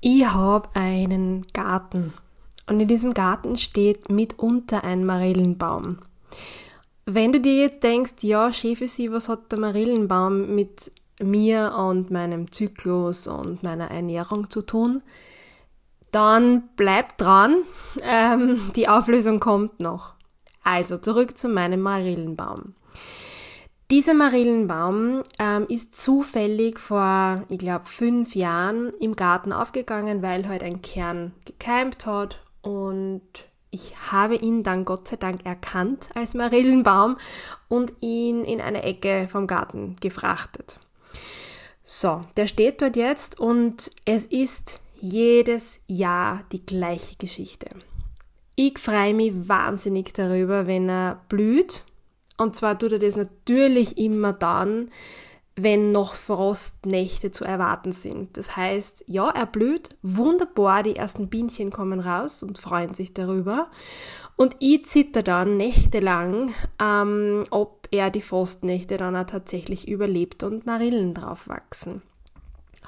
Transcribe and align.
Ich 0.00 0.26
habe 0.26 0.68
einen 0.74 1.46
Garten 1.52 2.12
und 2.68 2.80
in 2.80 2.88
diesem 2.88 3.14
Garten 3.14 3.56
steht 3.56 4.10
mitunter 4.10 4.84
ein 4.84 5.04
Marillenbaum. 5.04 5.98
Wenn 7.06 7.32
du 7.32 7.40
dir 7.40 7.56
jetzt 7.56 7.82
denkst, 7.82 8.22
ja, 8.22 8.52
Schäfesi, 8.52 9.10
was 9.12 9.28
hat 9.28 9.52
der 9.52 9.60
Marillenbaum 9.60 10.54
mit 10.54 10.90
mir 11.22 11.74
und 11.78 12.10
meinem 12.10 12.50
Zyklus 12.50 13.26
und 13.26 13.62
meiner 13.62 13.90
Ernährung 13.90 14.50
zu 14.50 14.62
tun, 14.62 15.02
dann 16.10 16.68
bleib 16.76 17.16
dran, 17.16 17.62
ähm, 18.02 18.60
die 18.74 18.88
Auflösung 18.88 19.40
kommt 19.40 19.80
noch. 19.80 20.14
Also 20.64 20.98
zurück 20.98 21.38
zu 21.38 21.48
meinem 21.48 21.80
Marillenbaum. 21.80 22.74
Dieser 23.88 24.14
Marillenbaum 24.14 25.22
ähm, 25.38 25.66
ist 25.68 25.94
zufällig 25.94 26.80
vor, 26.80 27.44
ich 27.48 27.58
glaube, 27.58 27.84
fünf 27.84 28.34
Jahren 28.34 28.92
im 29.00 29.14
Garten 29.14 29.52
aufgegangen, 29.52 30.22
weil 30.22 30.48
halt 30.48 30.64
ein 30.64 30.82
Kern 30.82 31.32
gekeimt 31.44 32.04
hat 32.04 32.40
und 32.62 33.22
ich 33.70 33.94
habe 34.10 34.34
ihn 34.34 34.64
dann 34.64 34.84
Gott 34.84 35.06
sei 35.06 35.16
Dank 35.16 35.46
erkannt 35.46 36.08
als 36.14 36.34
Marillenbaum 36.34 37.16
und 37.68 37.92
ihn 38.00 38.44
in 38.44 38.60
eine 38.60 38.82
Ecke 38.82 39.28
vom 39.30 39.46
Garten 39.46 39.94
gefrachtet. 40.00 40.80
So, 41.84 42.22
der 42.36 42.48
steht 42.48 42.82
dort 42.82 42.96
jetzt 42.96 43.38
und 43.38 43.92
es 44.04 44.26
ist 44.26 44.80
jedes 45.00 45.78
Jahr 45.86 46.42
die 46.50 46.66
gleiche 46.66 47.14
Geschichte. 47.16 47.68
Ich 48.56 48.80
freue 48.80 49.14
mich 49.14 49.32
wahnsinnig 49.48 50.12
darüber, 50.12 50.66
wenn 50.66 50.88
er 50.88 51.20
blüht 51.28 51.84
und 52.38 52.54
zwar 52.56 52.78
tut 52.78 52.92
er 52.92 52.98
das 52.98 53.16
natürlich 53.16 53.98
immer 53.98 54.32
dann, 54.32 54.90
wenn 55.58 55.90
noch 55.90 56.14
Frostnächte 56.14 57.30
zu 57.30 57.44
erwarten 57.44 57.92
sind. 57.92 58.36
Das 58.36 58.56
heißt, 58.58 59.04
ja, 59.06 59.30
er 59.30 59.46
blüht 59.46 59.96
wunderbar, 60.02 60.82
die 60.82 60.96
ersten 60.96 61.28
Bienchen 61.28 61.70
kommen 61.70 62.00
raus 62.00 62.42
und 62.42 62.58
freuen 62.58 62.92
sich 62.92 63.14
darüber. 63.14 63.68
Und 64.36 64.54
ich 64.58 64.84
zitter 64.84 65.22
dann 65.22 65.56
nächtelang, 65.56 66.52
ähm, 66.78 67.44
ob 67.50 67.88
er 67.90 68.10
die 68.10 68.20
Frostnächte 68.20 68.98
dann 68.98 69.16
auch 69.16 69.24
tatsächlich 69.24 69.88
überlebt 69.88 70.42
und 70.42 70.66
Marillen 70.66 71.14
drauf 71.14 71.48
wachsen. 71.48 72.02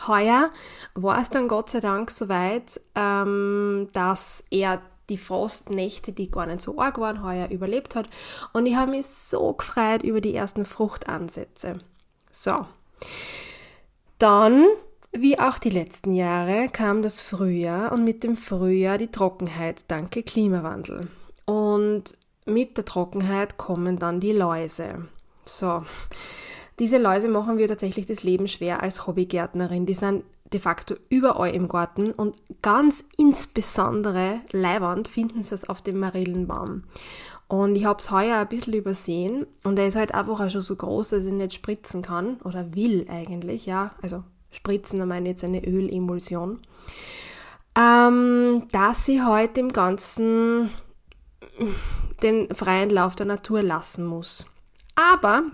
Heuer 0.07 0.51
war 0.95 1.21
es 1.21 1.31
dann 1.31 1.49
Gott 1.49 1.71
sei 1.71 1.81
Dank 1.81 2.11
soweit, 2.11 2.81
ähm, 2.95 3.89
dass 3.95 4.45
er 4.51 4.83
die 5.09 5.19
Frostnächte, 5.19 6.13
die 6.13 6.31
gar 6.31 6.47
nicht 6.47 6.61
so 6.61 6.79
arg 6.79 6.99
waren, 6.99 7.23
heuer 7.23 7.49
überlebt 7.51 7.95
hat. 7.95 8.09
Und 8.53 8.67
ich 8.67 8.77
habe 8.77 8.93
mich 8.93 9.07
so 9.07 9.53
gefreut 9.53 10.03
über 10.03 10.21
die 10.21 10.35
ersten 10.35 10.65
Fruchtansätze. 10.65 11.79
So. 12.31 12.67
Dann, 14.19 14.67
wie 15.13 15.39
auch 15.39 15.59
die 15.59 15.71
letzten 15.71 16.15
Jahre, 16.15 16.69
kam 16.69 17.03
das 17.03 17.21
Frühjahr 17.21 17.93
und 17.93 18.05
mit 18.05 18.25
dem 18.25 18.37
Frühjahr 18.37 18.99
die 18.99 19.11
Trockenheit, 19.11 19.85
danke 19.89 20.23
Klimawandel. 20.23 21.09
Und 21.45 22.17
mit 22.45 22.77
der 22.77 22.85
Trockenheit 22.85 23.57
kommen 23.57 23.99
dann 23.99 24.21
die 24.21 24.33
Läuse. 24.33 25.07
So. 25.45 25.85
Diese 26.79 26.99
Läuse 26.99 27.29
machen 27.29 27.59
wir 27.59 27.67
tatsächlich 27.67 28.07
das 28.07 28.23
Leben 28.23 28.47
schwer 28.47 28.83
als 28.83 29.07
Hobbygärtnerin. 29.07 29.87
Die 29.87 29.95
sind 29.95 30.25
de 30.53 30.61
facto 30.61 30.95
überall 31.11 31.55
im 31.55 31.69
Garten 31.69 32.13
und 32.13 32.37
ganz 32.63 33.05
insbesondere 33.17 34.41
Leiwand 34.53 35.09
finden 35.09 35.43
sie 35.43 35.55
es 35.55 35.69
auf 35.69 35.83
dem 35.83 35.99
Marillenbaum. 35.99 36.85
Und 37.49 37.77
ich 37.77 37.87
habe 37.87 37.99
es 37.99 38.11
heuer 38.11 38.39
ein 38.39 38.49
bisschen 38.49 38.75
übersehen 38.75 39.47
und 39.65 39.79
er 39.79 39.89
ist 39.89 39.97
halt 39.97 40.15
einfach 40.15 40.41
auch 40.41 40.51
schon 40.51 40.61
so 40.61 40.77
groß, 40.77 41.11
dass 41.11 41.25
ich 41.25 41.33
nicht 41.33 41.55
spritzen 41.55 42.03
kann 42.03 42.37
oder 42.45 42.75
will 42.75 43.07
eigentlich, 43.09 43.67
ja. 43.67 43.93
Also 44.03 44.23
spritzen, 44.51 44.99
da 44.99 45.07
meine 45.07 45.29
ich 45.29 45.33
jetzt 45.33 45.45
eine 45.45 45.65
Ölemulsion. 45.65 46.61
Ähm, 47.75 48.67
dass 48.73 49.07
sie 49.07 49.21
heute 49.21 49.31
halt 49.33 49.59
im 49.59 49.73
Ganzen 49.73 50.71
den 52.23 52.55
freien 52.55 52.91
Lauf 52.91 53.17
der 53.17 53.27
Natur 53.27 53.63
lassen 53.63 54.05
muss. 54.05 54.47
Aber 54.95 55.45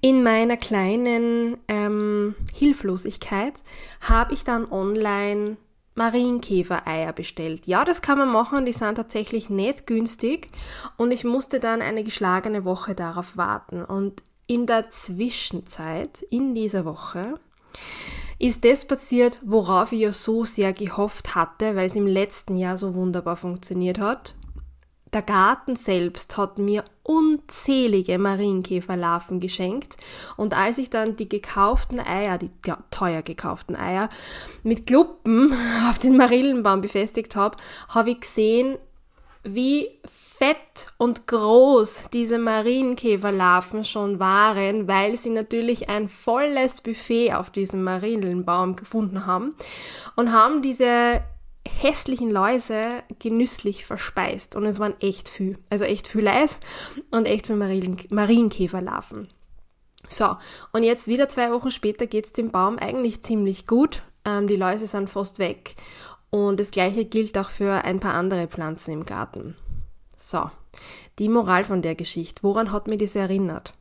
in 0.00 0.22
meiner 0.22 0.56
kleinen 0.56 1.58
ähm, 1.68 2.34
Hilflosigkeit 2.52 3.54
habe 4.00 4.34
ich 4.34 4.44
dann 4.44 4.70
online 4.70 5.56
Marienkäfer-Eier 5.96 7.12
bestellt. 7.12 7.66
Ja, 7.66 7.84
das 7.84 8.02
kann 8.02 8.18
man 8.18 8.30
machen, 8.30 8.66
die 8.66 8.72
sind 8.72 8.96
tatsächlich 8.96 9.48
nicht 9.48 9.86
günstig 9.86 10.50
und 10.96 11.10
ich 11.10 11.24
musste 11.24 11.58
dann 11.58 11.80
eine 11.80 12.04
geschlagene 12.04 12.64
Woche 12.64 12.94
darauf 12.94 13.36
warten. 13.36 13.82
Und 13.82 14.22
in 14.46 14.66
der 14.66 14.90
Zwischenzeit, 14.90 16.22
in 16.30 16.54
dieser 16.54 16.84
Woche, 16.84 17.40
ist 18.38 18.64
das 18.64 18.86
passiert, 18.86 19.40
worauf 19.42 19.92
ich 19.92 20.00
ja 20.00 20.12
so 20.12 20.44
sehr 20.44 20.74
gehofft 20.74 21.34
hatte, 21.34 21.74
weil 21.74 21.86
es 21.86 21.96
im 21.96 22.06
letzten 22.06 22.58
Jahr 22.58 22.76
so 22.76 22.94
wunderbar 22.94 23.36
funktioniert 23.36 23.98
hat. 23.98 24.34
Der 25.16 25.22
Garten 25.22 25.76
selbst 25.76 26.36
hat 26.36 26.58
mir 26.58 26.84
unzählige 27.02 28.18
Marienkäferlarven 28.18 29.40
geschenkt. 29.40 29.96
Und 30.36 30.54
als 30.54 30.76
ich 30.76 30.90
dann 30.90 31.16
die 31.16 31.26
gekauften 31.26 31.98
Eier, 32.00 32.36
die 32.36 32.50
teuer 32.90 33.22
gekauften 33.22 33.76
Eier, 33.76 34.10
mit 34.62 34.86
Kluppen 34.86 35.54
auf 35.88 35.98
den 35.98 36.18
Marillenbaum 36.18 36.82
befestigt 36.82 37.34
habe, 37.34 37.56
habe 37.88 38.10
ich 38.10 38.20
gesehen, 38.20 38.76
wie 39.42 39.88
fett 40.04 40.92
und 40.98 41.26
groß 41.26 42.10
diese 42.12 42.38
Marienkäferlarven 42.38 43.84
schon 43.84 44.20
waren, 44.20 44.86
weil 44.86 45.16
sie 45.16 45.30
natürlich 45.30 45.88
ein 45.88 46.08
volles 46.08 46.82
Buffet 46.82 47.32
auf 47.32 47.48
diesem 47.48 47.84
Marillenbaum 47.84 48.76
gefunden 48.76 49.24
haben 49.24 49.54
und 50.14 50.30
haben 50.30 50.60
diese 50.60 51.22
hässlichen 51.68 52.30
Läuse 52.30 53.02
genüsslich 53.18 53.84
verspeist. 53.84 54.56
Und 54.56 54.64
es 54.64 54.78
waren 54.78 54.94
echt 55.00 55.28
viel. 55.28 55.58
Also 55.70 55.84
echt 55.84 56.08
viel 56.08 56.22
Leis 56.22 56.60
und 57.10 57.26
echt 57.26 57.46
viel 57.46 57.56
Marien 57.56 57.96
Marienkäferlarven. 58.10 59.28
So, 60.08 60.36
und 60.72 60.82
jetzt 60.84 61.08
wieder 61.08 61.28
zwei 61.28 61.50
Wochen 61.50 61.70
später 61.70 62.06
geht 62.06 62.26
es 62.26 62.32
dem 62.32 62.50
Baum 62.50 62.78
eigentlich 62.78 63.22
ziemlich 63.22 63.66
gut. 63.66 64.02
Ähm, 64.24 64.46
die 64.46 64.56
Läuse 64.56 64.86
sind 64.86 65.10
fast 65.10 65.38
weg. 65.38 65.74
Und 66.30 66.60
das 66.60 66.70
gleiche 66.70 67.04
gilt 67.04 67.36
auch 67.38 67.50
für 67.50 67.84
ein 67.84 68.00
paar 68.00 68.14
andere 68.14 68.46
Pflanzen 68.48 68.92
im 68.92 69.06
Garten. 69.06 69.56
So, 70.16 70.50
die 71.18 71.28
Moral 71.28 71.64
von 71.64 71.82
der 71.82 71.94
Geschichte. 71.94 72.42
Woran 72.42 72.72
hat 72.72 72.88
mir 72.88 72.98
das 72.98 73.14
erinnert? 73.14 73.74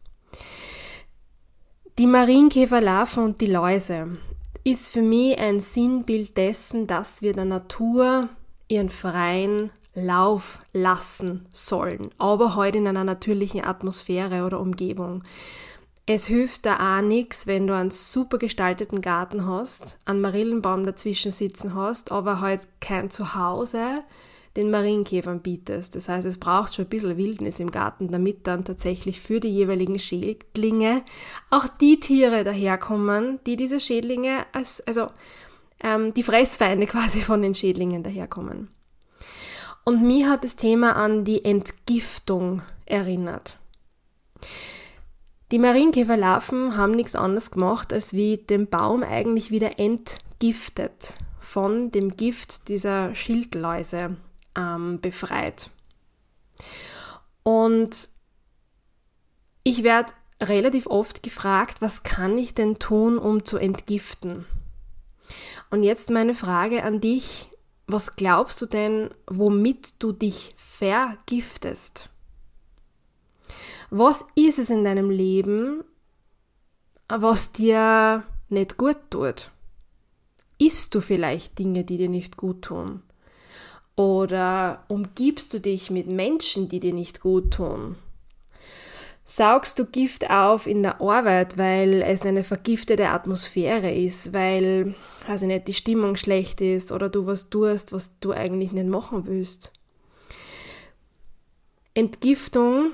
Die 1.97 2.07
Marienkäferlarven 2.07 3.23
und 3.23 3.41
die 3.41 3.47
Läuse 3.47 4.17
ist 4.65 4.91
für 4.91 5.03
mich 5.03 5.37
ein 5.37 5.59
Sinnbild 5.59 6.35
dessen, 6.35 6.87
dass 6.87 7.21
wir 7.21 7.33
der 7.33 7.45
Natur 7.45 8.29
ihren 8.67 8.89
freien 8.89 9.69
Lauf 9.93 10.59
lassen 10.73 11.45
sollen, 11.51 12.09
aber 12.17 12.55
heute 12.55 12.79
in 12.79 12.87
einer 12.87 13.05
natürlichen 13.05 13.63
Atmosphäre 13.63 14.43
oder 14.43 14.59
Umgebung. 14.59 15.23
Es 16.07 16.25
hilft 16.25 16.65
da 16.65 16.97
auch 16.97 17.01
nichts, 17.01 17.47
wenn 17.47 17.67
du 17.67 17.75
einen 17.75 17.91
super 17.91 18.37
gestalteten 18.37 19.01
Garten 19.01 19.47
hast, 19.47 19.97
einen 20.05 20.21
Marillenbaum 20.21 20.83
dazwischen 20.83 21.31
sitzen 21.31 21.75
hast, 21.75 22.11
aber 22.11 22.41
halt 22.41 22.67
kein 22.81 23.09
Zuhause, 23.09 24.03
den 24.55 24.69
Marienkäfern 24.69 25.41
bietest. 25.41 25.95
Das 25.95 26.07
heißt, 26.07 26.25
es 26.25 26.39
braucht 26.39 26.73
schon 26.73 26.85
ein 26.85 26.89
bisschen 26.89 27.17
Wildnis 27.17 27.59
im 27.59 27.71
Garten, 27.71 28.09
damit 28.09 28.47
dann 28.47 28.63
tatsächlich 28.63 29.19
für 29.19 29.39
die 29.39 29.49
jeweiligen 29.49 29.99
Schädlinge 29.99 31.03
auch 31.49 31.67
die 31.67 31.99
Tiere 31.99 32.43
daherkommen, 32.43 33.39
die 33.45 33.57
diese 33.57 33.79
Schädlinge 33.79 34.45
als, 34.53 34.85
also 34.87 35.07
ähm, 35.83 36.13
die 36.13 36.23
Fressfeinde 36.23 36.85
quasi 36.87 37.21
von 37.21 37.41
den 37.41 37.55
Schädlingen 37.55 38.03
daherkommen. 38.03 38.69
Und 39.83 40.01
mir 40.01 40.29
hat 40.29 40.43
das 40.43 40.55
Thema 40.55 40.95
an 40.95 41.25
die 41.25 41.45
Entgiftung 41.45 42.63
erinnert. 42.85 43.57
Die 45.51 45.59
Marienkäferlarven 45.59 46.75
haben 46.75 46.93
nichts 46.93 47.15
anderes 47.15 47.51
gemacht, 47.51 47.93
als 47.93 48.13
wie 48.13 48.37
den 48.37 48.67
Baum 48.67 49.03
eigentlich 49.03 49.51
wieder 49.51 49.77
entgiftet 49.77 51.13
von 51.39 51.91
dem 51.91 52.17
Gift 52.17 52.67
dieser 52.67 53.13
Schildläuse, 53.13 54.17
ähm, 54.55 54.99
befreit. 55.01 55.69
Und 57.43 58.09
ich 59.63 59.83
werde 59.83 60.13
relativ 60.41 60.87
oft 60.87 61.23
gefragt, 61.23 61.81
was 61.81 62.03
kann 62.03 62.37
ich 62.37 62.53
denn 62.53 62.79
tun, 62.79 63.17
um 63.17 63.45
zu 63.45 63.57
entgiften? 63.57 64.45
Und 65.69 65.83
jetzt 65.83 66.09
meine 66.09 66.35
Frage 66.35 66.83
an 66.83 67.01
dich, 67.01 67.51
was 67.87 68.15
glaubst 68.15 68.61
du 68.61 68.65
denn, 68.65 69.09
womit 69.27 70.01
du 70.01 70.11
dich 70.11 70.53
vergiftest? 70.57 72.09
Was 73.89 74.25
ist 74.35 74.59
es 74.59 74.69
in 74.69 74.83
deinem 74.83 75.09
Leben, 75.09 75.83
was 77.07 77.51
dir 77.51 78.23
nicht 78.49 78.77
gut 78.77 78.97
tut? 79.09 79.51
Isst 80.57 80.95
du 80.95 81.01
vielleicht 81.01 81.59
Dinge, 81.59 81.83
die 81.83 81.97
dir 81.97 82.09
nicht 82.09 82.37
gut 82.37 82.63
tun? 82.63 83.03
Oder 83.95 84.83
umgibst 84.87 85.53
du 85.53 85.59
dich 85.59 85.89
mit 85.89 86.07
Menschen, 86.07 86.67
die 86.67 86.79
dir 86.79 86.93
nicht 86.93 87.21
gut 87.21 87.51
tun? 87.51 87.95
Saugst 89.27 89.79
du 89.79 89.85
Gift 89.85 90.29
auf 90.29 90.67
in 90.67 90.83
der 90.83 91.01
Arbeit, 91.01 91.57
weil 91.57 92.03
es 92.03 92.21
eine 92.21 92.43
vergiftete 92.43 93.09
Atmosphäre 93.09 93.91
ist, 93.91 94.33
weil, 94.33 94.93
weiß 95.27 95.41
ich 95.41 95.47
nicht, 95.47 95.67
die 95.67 95.73
Stimmung 95.73 96.15
schlecht 96.15 96.61
ist 96.61 96.91
oder 96.91 97.09
du 97.09 97.25
was 97.25 97.49
tust, 97.49 97.91
was 97.91 98.19
du 98.19 98.33
eigentlich 98.33 98.71
nicht 98.71 98.87
machen 98.87 99.25
willst? 99.25 99.71
Entgiftung 101.95 102.91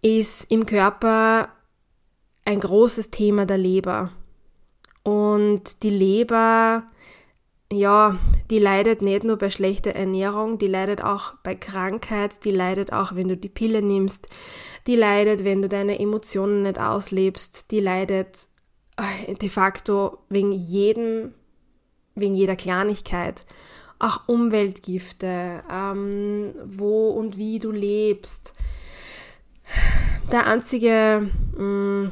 ist 0.00 0.48
im 0.50 0.66
Körper 0.66 1.48
ein 2.44 2.60
großes 2.60 3.10
Thema 3.10 3.46
der 3.46 3.58
Leber. 3.58 4.12
Und 5.02 5.82
die 5.82 5.90
Leber 5.90 6.84
ja, 7.72 8.18
die 8.50 8.58
leidet 8.58 9.02
nicht 9.02 9.24
nur 9.24 9.36
bei 9.36 9.50
schlechter 9.50 9.92
Ernährung, 9.92 10.58
die 10.58 10.66
leidet 10.66 11.02
auch 11.02 11.34
bei 11.42 11.54
Krankheit, 11.54 12.44
die 12.44 12.50
leidet 12.50 12.92
auch, 12.92 13.14
wenn 13.14 13.28
du 13.28 13.36
die 13.36 13.48
Pille 13.48 13.82
nimmst, 13.82 14.28
die 14.86 14.96
leidet, 14.96 15.44
wenn 15.44 15.62
du 15.62 15.68
deine 15.68 15.98
Emotionen 15.98 16.62
nicht 16.62 16.78
auslebst, 16.78 17.70
die 17.70 17.80
leidet 17.80 18.46
äh, 18.96 19.34
de 19.34 19.48
facto 19.48 20.18
wegen 20.28 20.52
jedem, 20.52 21.34
wegen 22.14 22.34
jeder 22.34 22.56
Kleinigkeit. 22.56 23.46
Auch 23.98 24.28
Umweltgifte, 24.28 25.62
ähm, 25.70 26.54
wo 26.64 27.10
und 27.10 27.36
wie 27.36 27.60
du 27.60 27.70
lebst. 27.70 28.54
Der 30.32 30.46
einzige 30.46 31.30
mh, 31.56 31.62
mm, 31.62 32.10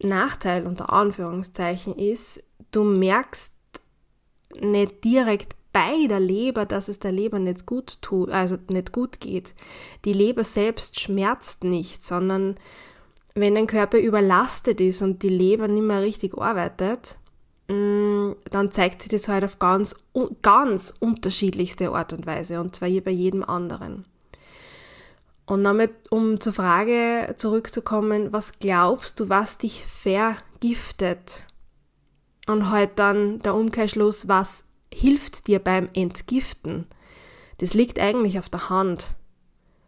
Nachteil 0.00 0.66
unter 0.66 0.92
Anführungszeichen 0.92 1.96
ist, 1.96 2.42
du 2.70 2.84
merkst 2.84 3.53
nicht 4.60 5.04
direkt 5.04 5.56
bei 5.72 6.06
der 6.08 6.20
Leber, 6.20 6.66
dass 6.66 6.88
es 6.88 7.00
der 7.00 7.12
Leber 7.12 7.38
nicht 7.40 7.66
gut 7.66 7.98
tut, 8.00 8.30
also 8.30 8.56
nicht 8.68 8.92
gut 8.92 9.20
geht. 9.20 9.54
Die 10.04 10.12
Leber 10.12 10.44
selbst 10.44 11.00
schmerzt 11.00 11.64
nicht, 11.64 12.04
sondern 12.04 12.54
wenn 13.34 13.56
dein 13.56 13.66
Körper 13.66 13.98
überlastet 13.98 14.80
ist 14.80 15.02
und 15.02 15.22
die 15.24 15.28
Leber 15.28 15.66
nicht 15.66 15.82
mehr 15.82 16.00
richtig 16.00 16.38
arbeitet, 16.38 17.18
mm, 17.68 18.32
dann 18.50 18.70
zeigt 18.70 19.02
sich 19.02 19.10
das 19.10 19.26
halt 19.26 19.44
auf 19.44 19.58
ganz, 19.58 19.96
ganz 20.42 20.94
unterschiedlichste 21.00 21.90
Art 21.90 22.12
und 22.12 22.24
Weise 22.24 22.60
und 22.60 22.76
zwar 22.76 22.88
hier 22.88 23.02
bei 23.02 23.10
jedem 23.10 23.42
anderen. 23.42 24.04
Und 25.46 25.64
damit, 25.64 25.90
um 26.10 26.40
zur 26.40 26.52
Frage 26.52 27.34
zurückzukommen, 27.36 28.32
was 28.32 28.52
glaubst 28.60 29.20
du, 29.20 29.28
was 29.28 29.58
dich 29.58 29.84
vergiftet? 29.84 31.44
Und 32.46 32.70
halt 32.70 32.98
dann 32.98 33.38
der 33.40 33.54
Umkehrschluss, 33.54 34.28
was 34.28 34.64
hilft 34.92 35.46
dir 35.46 35.58
beim 35.58 35.88
Entgiften? 35.94 36.86
Das 37.58 37.74
liegt 37.74 37.98
eigentlich 37.98 38.38
auf 38.38 38.48
der 38.48 38.68
Hand. 38.68 39.14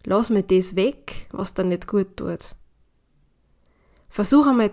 Lass 0.05 0.31
mir 0.31 0.43
das 0.43 0.76
weg, 0.76 1.26
was 1.32 1.55
dir 1.55 1.64
nicht 1.64 1.87
gut 1.87 2.17
tut. 2.17 2.55
Versuch 4.08 4.47
einmal 4.47 4.70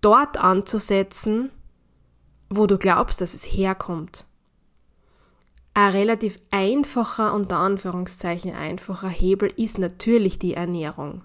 dort 0.00 0.36
anzusetzen, 0.36 1.50
wo 2.50 2.66
du 2.66 2.76
glaubst, 2.76 3.20
dass 3.20 3.34
es 3.34 3.44
herkommt. 3.44 4.26
Ein 5.72 5.92
relativ 5.92 6.38
einfacher, 6.50 7.34
unter 7.34 7.56
Anführungszeichen 7.56 8.52
einfacher 8.54 9.08
Hebel 9.08 9.52
ist 9.56 9.78
natürlich 9.78 10.38
die 10.38 10.54
Ernährung. 10.54 11.22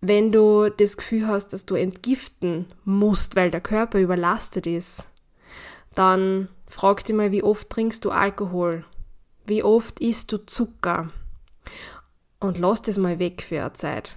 Wenn 0.00 0.32
du 0.32 0.70
das 0.70 0.96
Gefühl 0.96 1.26
hast, 1.26 1.52
dass 1.52 1.66
du 1.66 1.74
entgiften 1.74 2.66
musst, 2.84 3.36
weil 3.36 3.50
der 3.50 3.60
Körper 3.60 3.98
überlastet 3.98 4.66
ist, 4.66 5.06
dann 5.94 6.48
frag 6.66 7.04
dich 7.04 7.14
mal, 7.14 7.32
wie 7.32 7.42
oft 7.42 7.68
trinkst 7.68 8.04
du 8.04 8.10
Alkohol? 8.10 8.84
Wie 9.44 9.62
oft 9.62 10.00
isst 10.00 10.32
du 10.32 10.38
Zucker? 10.46 11.08
Und 12.38 12.58
lass 12.58 12.80
das 12.80 12.96
mal 12.96 13.18
weg 13.18 13.42
für 13.42 13.60
eine 13.60 13.72
Zeit. 13.74 14.16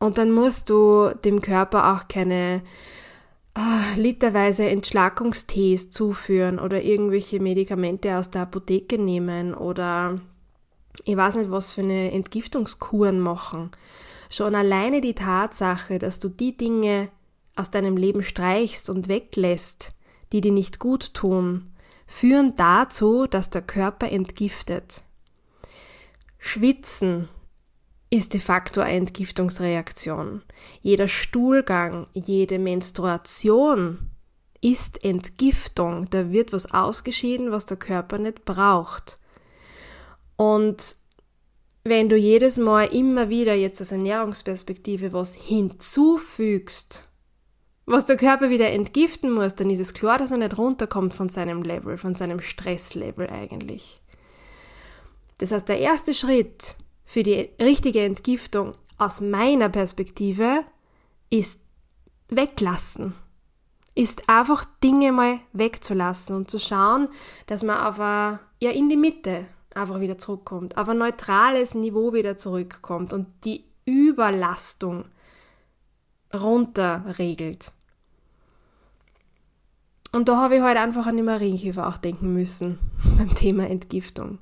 Und 0.00 0.18
dann 0.18 0.32
musst 0.32 0.70
du 0.70 1.10
dem 1.24 1.42
Körper 1.42 1.94
auch 1.94 2.08
keine 2.08 2.62
ah, 3.54 3.94
literweise 3.96 4.68
Entschlackungstees 4.68 5.90
zuführen 5.90 6.58
oder 6.58 6.82
irgendwelche 6.82 7.38
Medikamente 7.38 8.16
aus 8.16 8.30
der 8.30 8.42
Apotheke 8.42 8.98
nehmen 8.98 9.54
oder 9.54 10.16
ich 11.04 11.16
weiß 11.16 11.36
nicht, 11.36 11.50
was 11.50 11.72
für 11.72 11.82
eine 11.82 12.12
Entgiftungskuren 12.12 13.20
machen. 13.20 13.70
Schon 14.30 14.54
alleine 14.54 15.00
die 15.00 15.14
Tatsache, 15.14 15.98
dass 15.98 16.20
du 16.20 16.28
die 16.28 16.56
Dinge 16.56 17.10
aus 17.56 17.70
deinem 17.70 17.96
Leben 17.96 18.22
streichst 18.22 18.88
und 18.88 19.08
weglässt, 19.08 19.92
die 20.32 20.40
dir 20.40 20.52
nicht 20.52 20.78
gut 20.78 21.14
tun, 21.14 21.72
führen 22.06 22.54
dazu, 22.56 23.26
dass 23.26 23.50
der 23.50 23.62
Körper 23.62 24.08
entgiftet. 24.10 25.02
Schwitzen 26.38 27.28
ist 28.08 28.32
de 28.32 28.40
facto 28.40 28.80
eine 28.80 28.98
Entgiftungsreaktion. 28.98 30.42
Jeder 30.80 31.08
Stuhlgang, 31.08 32.06
jede 32.14 32.58
Menstruation 32.58 34.10
ist 34.60 35.02
Entgiftung. 35.04 36.08
Da 36.10 36.30
wird 36.30 36.52
was 36.52 36.72
ausgeschieden, 36.72 37.50
was 37.50 37.66
der 37.66 37.76
Körper 37.76 38.18
nicht 38.18 38.44
braucht. 38.44 39.18
Und 40.36 40.96
wenn 41.84 42.08
du 42.08 42.16
jedes 42.16 42.58
Mal 42.58 42.86
immer 42.86 43.28
wieder 43.28 43.54
jetzt 43.54 43.80
aus 43.80 43.92
Ernährungsperspektive 43.92 45.12
was 45.12 45.34
hinzufügst, 45.34 47.08
was 47.86 48.06
der 48.06 48.16
Körper 48.16 48.50
wieder 48.50 48.70
entgiften 48.70 49.32
muss, 49.32 49.56
dann 49.56 49.70
ist 49.70 49.80
es 49.80 49.94
klar, 49.94 50.18
dass 50.18 50.30
er 50.30 50.36
nicht 50.36 50.56
runterkommt 50.56 51.14
von 51.14 51.28
seinem 51.28 51.62
Level, 51.62 51.96
von 51.98 52.14
seinem 52.14 52.40
Stresslevel 52.40 53.28
eigentlich. 53.28 54.00
Das 55.38 55.52
heißt, 55.52 55.68
der 55.68 55.78
erste 55.78 56.14
Schritt 56.14 56.76
für 57.04 57.22
die 57.22 57.50
richtige 57.60 58.04
Entgiftung 58.04 58.74
aus 58.98 59.20
meiner 59.20 59.70
Perspektive 59.70 60.64
ist 61.30 61.60
weglassen. 62.28 63.14
Ist 63.94 64.28
einfach 64.28 64.64
Dinge 64.84 65.10
mal 65.10 65.40
wegzulassen 65.52 66.36
und 66.36 66.50
zu 66.50 66.60
schauen, 66.60 67.08
dass 67.46 67.62
man 67.62 67.80
auf 67.84 67.98
a, 67.98 68.38
ja 68.60 68.70
in 68.70 68.88
die 68.88 68.96
Mitte 68.96 69.46
einfach 69.74 70.00
wieder 70.00 70.18
zurückkommt, 70.18 70.76
auf 70.76 70.88
ein 70.88 70.98
neutrales 70.98 71.74
Niveau 71.74 72.12
wieder 72.12 72.36
zurückkommt 72.36 73.12
und 73.12 73.26
die 73.44 73.64
Überlastung 73.84 75.04
runterregelt. 76.34 77.72
Und 80.12 80.28
da 80.28 80.38
habe 80.38 80.56
ich 80.56 80.60
heute 80.60 80.78
halt 80.78 80.88
einfach 80.88 81.06
an 81.06 81.16
die 81.16 81.22
Marienkäfer 81.22 81.86
auch 81.86 81.98
denken 81.98 82.32
müssen 82.32 82.78
beim 83.18 83.34
Thema 83.34 83.68
Entgiftung. 83.68 84.38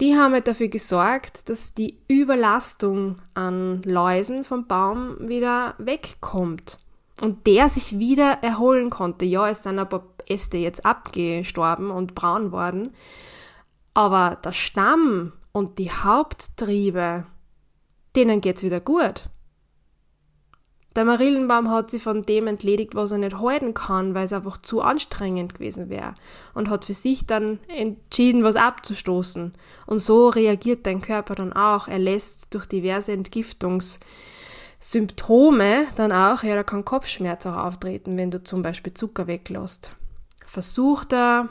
Die 0.00 0.14
haben 0.14 0.32
halt 0.32 0.46
dafür 0.46 0.68
gesorgt, 0.68 1.48
dass 1.48 1.74
die 1.74 1.98
Überlastung 2.06 3.16
an 3.34 3.82
Läusen 3.82 4.44
vom 4.44 4.66
Baum 4.66 5.16
wieder 5.18 5.74
wegkommt 5.78 6.78
und 7.20 7.46
der 7.48 7.68
sich 7.68 7.98
wieder 7.98 8.38
erholen 8.42 8.90
konnte. 8.90 9.24
Ja, 9.24 9.48
es 9.48 9.64
sind 9.64 9.78
ein 9.78 9.88
paar 9.88 10.04
Äste 10.28 10.56
jetzt 10.56 10.86
abgestorben 10.86 11.90
und 11.90 12.14
braun 12.14 12.52
worden, 12.52 12.94
aber 13.94 14.38
der 14.44 14.52
Stamm 14.52 15.32
und 15.52 15.78
die 15.78 15.90
Haupttriebe, 15.90 17.26
denen 18.14 18.40
geht's 18.40 18.62
wieder 18.62 18.80
gut. 18.80 19.28
Der 20.98 21.04
Marillenbaum 21.04 21.70
hat 21.70 21.92
sich 21.92 22.02
von 22.02 22.24
dem 22.24 22.48
entledigt, 22.48 22.96
was 22.96 23.12
er 23.12 23.18
nicht 23.18 23.38
halten 23.38 23.72
kann, 23.72 24.14
weil 24.14 24.24
es 24.24 24.32
einfach 24.32 24.58
zu 24.58 24.80
anstrengend 24.80 25.54
gewesen 25.54 25.90
wäre 25.90 26.16
und 26.54 26.68
hat 26.70 26.86
für 26.86 26.94
sich 26.94 27.24
dann 27.24 27.60
entschieden, 27.68 28.42
was 28.42 28.56
abzustoßen. 28.56 29.52
Und 29.86 29.98
so 30.00 30.28
reagiert 30.28 30.86
dein 30.86 31.00
Körper 31.00 31.36
dann 31.36 31.52
auch. 31.52 31.86
Er 31.86 32.00
lässt 32.00 32.52
durch 32.52 32.66
diverse 32.66 33.12
Entgiftungssymptome 33.12 35.86
dann 35.94 36.10
auch, 36.10 36.42
ja, 36.42 36.56
da 36.56 36.64
kann 36.64 36.84
Kopfschmerz 36.84 37.46
auch 37.46 37.56
auftreten, 37.56 38.16
wenn 38.16 38.32
du 38.32 38.42
zum 38.42 38.62
Beispiel 38.62 38.92
Zucker 38.92 39.28
weglässt. 39.28 39.92
Versuch 40.46 41.04
da 41.04 41.48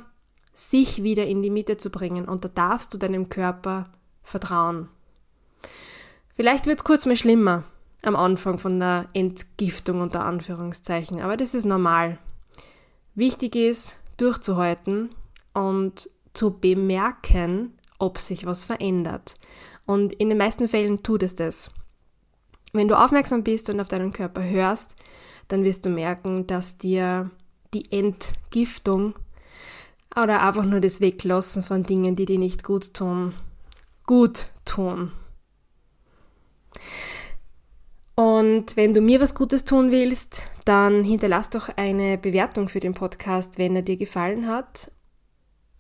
sich 0.58 1.04
wieder 1.04 1.28
in 1.28 1.44
die 1.44 1.52
Mitte 1.52 1.78
zu 1.78 1.92
bringen 1.92 2.28
und 2.28 2.44
da 2.44 2.50
darfst 2.50 2.92
du 2.92 2.98
deinem 2.98 3.30
Körper 3.30 3.92
vertrauen. 4.24 4.90
Vielleicht 6.36 6.66
wird 6.66 6.80
es 6.80 6.84
kurz 6.84 7.06
mal 7.06 7.16
schlimmer 7.16 7.64
am 8.02 8.16
Anfang 8.16 8.58
von 8.58 8.80
der 8.80 9.08
Entgiftung 9.14 10.02
unter 10.02 10.26
Anführungszeichen, 10.26 11.22
aber 11.22 11.38
das 11.38 11.54
ist 11.54 11.66
normal. 11.66 12.18
Wichtig 13.14 13.56
ist, 13.56 13.98
durchzuhalten 14.18 15.10
und 15.54 16.10
zu 16.34 16.58
bemerken, 16.58 17.78
ob 18.00 18.18
sich 18.18 18.48
was 18.48 18.66
verändert. 18.66 19.36
Und 19.86 20.14
in 20.14 20.30
den 20.30 20.40
meisten 20.40 20.68
Fällen 20.68 21.04
tut 21.04 21.22
es 21.22 21.36
das. 21.36 21.70
Wenn 22.74 22.88
du 22.88 22.96
aufmerksam 22.96 23.44
bist 23.44 23.70
und 23.70 23.80
auf 23.80 23.88
deinen 23.88 24.12
Körper 24.12 24.44
hörst, 24.44 24.96
dann 25.50 25.64
wirst 25.64 25.86
du 25.86 25.90
merken, 25.90 26.48
dass 26.48 26.78
dir 26.78 27.30
die 27.74 27.92
Entgiftung 27.92 29.14
oder 30.16 30.42
einfach 30.42 30.66
nur 30.66 30.80
das 30.80 31.02
Weglassen 31.02 31.64
von 31.64 31.84
Dingen, 31.84 32.16
die 32.16 32.26
dir 32.26 32.40
nicht 32.40 32.64
gut 32.64 32.94
tun, 32.94 33.34
gut 34.06 34.48
tun. 34.66 35.12
Und 38.16 38.76
wenn 38.76 38.94
du 38.94 39.02
mir 39.02 39.22
was 39.22 39.36
Gutes 39.36 39.64
tun 39.64 39.92
willst, 39.92 40.42
dann 40.66 41.04
hinterlass 41.04 41.50
doch 41.52 41.70
eine 41.76 42.18
Bewertung 42.18 42.68
für 42.68 42.80
den 42.80 42.96
Podcast, 42.96 43.60
wenn 43.60 43.76
er 43.76 43.84
dir 43.84 43.98
gefallen 43.98 44.48
hat. 44.48 44.92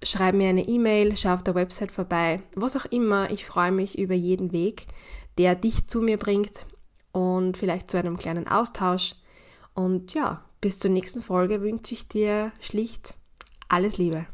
Schreib 0.03 0.35
mir 0.35 0.49
eine 0.49 0.67
E-Mail, 0.67 1.17
schau 1.17 1.33
auf 1.33 1.43
der 1.43 1.55
Website 1.55 1.91
vorbei, 1.91 2.41
was 2.55 2.77
auch 2.77 2.85
immer. 2.85 3.31
Ich 3.31 3.45
freue 3.45 3.71
mich 3.71 3.97
über 3.97 4.13
jeden 4.13 4.51
Weg, 4.51 4.85
der 5.39 5.55
dich 5.55 5.87
zu 5.87 6.01
mir 6.01 6.17
bringt 6.17 6.67
und 7.11 7.57
vielleicht 7.57 7.89
zu 7.89 7.97
einem 7.97 8.17
kleinen 8.17 8.47
Austausch. 8.47 9.15
Und 9.73 10.13
ja, 10.13 10.43
bis 10.61 10.77
zur 10.77 10.91
nächsten 10.91 11.23
Folge 11.23 11.61
wünsche 11.61 11.95
ich 11.95 12.07
dir 12.07 12.51
schlicht 12.59 13.15
alles 13.69 13.97
Liebe. 13.97 14.27